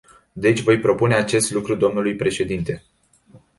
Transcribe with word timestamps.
Deci 0.33 0.61
voi 0.63 0.79
propune 0.79 1.15
acest 1.15 1.51
lucru 1.51 1.75
dlui 1.75 2.15
președinte. 2.15 2.83